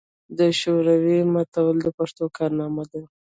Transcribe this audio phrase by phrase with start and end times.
[0.37, 3.01] د شوروي ماتول د پښتنو کارنامه ده.